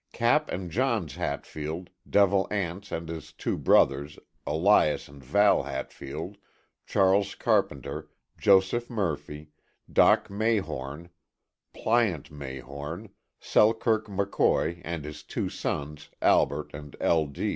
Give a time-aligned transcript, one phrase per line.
[0.13, 6.37] Cap and Johns Hatfield, Devil Anse and his two brothers, Elias and Val Hatfield,
[6.87, 9.51] Charles Carpenter, Joseph Murphy,
[9.93, 11.11] Dock Mayhorn,
[11.75, 17.31] Plyant Mayhorn, Selkirk McCoy and his two sons, Albert and L.